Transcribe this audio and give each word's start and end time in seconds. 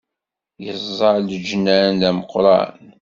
Yeẓẓa 0.63 1.09
leǧnan 1.27 1.91
d 1.99 2.01
ameqqran 2.09 2.83